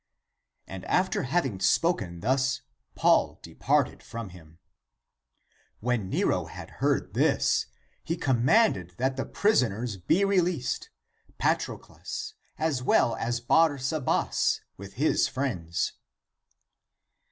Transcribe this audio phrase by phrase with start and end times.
[0.65, 2.61] And after having spoken thus,
[2.95, 4.57] Paul departed from him.'^
[5.79, 7.67] When Nero had heard (this),
[8.03, 10.89] he commanded that the prisoners be released,
[11.37, 15.93] Patroclus as well as Barsabas with his friends.